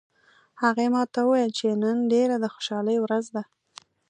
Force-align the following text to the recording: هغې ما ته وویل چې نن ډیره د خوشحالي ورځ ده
هغې 0.61 0.87
ما 0.93 1.03
ته 1.13 1.19
وویل 1.23 1.51
چې 1.57 1.65
نن 1.83 1.97
ډیره 2.13 2.35
د 2.39 2.45
خوشحالي 2.53 2.97
ورځ 3.01 3.25
ده 3.35 3.43